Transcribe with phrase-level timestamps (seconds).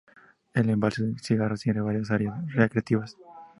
[0.55, 3.15] El Embalse de Cijara tiene varias áreas recreativas.